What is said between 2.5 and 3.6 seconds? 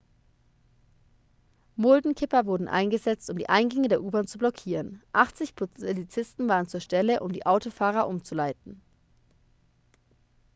eingesetzt um die